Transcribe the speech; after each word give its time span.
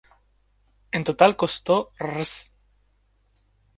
En 0.93 1.03
total 1.03 1.35
costó 1.35 1.93
Rs. 1.99 2.49